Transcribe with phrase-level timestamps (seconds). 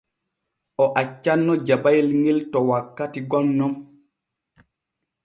[0.83, 3.73] O accanno jabayel ŋel to wakkati gom nun.